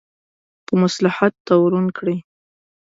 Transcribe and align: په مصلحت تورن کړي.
په 0.65 0.73
مصلحت 0.81 1.33
تورن 1.47 1.85
کړي. 1.97 2.17